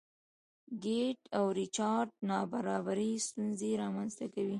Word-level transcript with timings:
کیټ 0.83 1.19
او 1.37 1.45
ریچارډ 1.59 2.09
نابرابري 2.29 3.11
ستونزې 3.27 3.71
رامنځته 3.81 4.25
کوي. 4.33 4.49